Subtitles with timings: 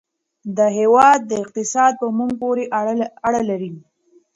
[0.57, 2.63] د هېواد اقتصاد په موږ پورې
[3.27, 3.71] اړه لري.